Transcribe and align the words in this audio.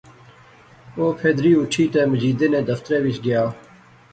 او 0.97 1.05
پھیدری 1.19 1.51
اُٹھی 1.57 1.83
تے 1.93 2.01
مجیدے 2.11 2.47
نے 2.53 2.59
دفترے 2.69 2.97
وچ 3.05 3.17
گیا 3.25 3.43